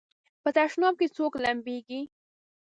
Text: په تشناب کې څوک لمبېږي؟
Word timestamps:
په 0.43 0.49
تشناب 0.57 0.93
کې 0.99 1.07
څوک 1.15 1.33
لمبېږي؟ 1.43 2.01